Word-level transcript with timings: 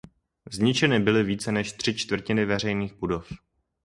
Zničeny 0.51 0.99
byly 0.99 1.23
více 1.23 1.51
než 1.51 1.73
tři 1.73 1.93
čtvrtiny 1.95 2.45
veřejných 2.45 2.93
budov. 2.93 3.29